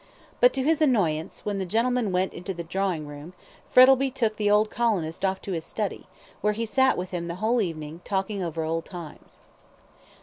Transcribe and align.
But, 0.39 0.51
to 0.53 0.63
his 0.63 0.81
annoyance, 0.81 1.45
when 1.45 1.59
the 1.59 1.63
gentlemen 1.67 2.11
went 2.11 2.33
into 2.33 2.55
the 2.55 2.63
drawing 2.63 3.05
room, 3.05 3.33
Frettlby 3.69 4.09
took 4.09 4.35
the 4.35 4.49
old 4.49 4.71
colonist 4.71 5.23
off 5.23 5.39
to 5.43 5.51
his 5.51 5.63
study, 5.63 6.07
where 6.41 6.53
he 6.53 6.65
sat 6.65 6.97
with 6.97 7.11
him 7.11 7.27
the 7.27 7.35
whole 7.35 7.61
evening 7.61 8.01
talking 8.03 8.41
over 8.41 8.63
old 8.63 8.83
times. 8.85 9.41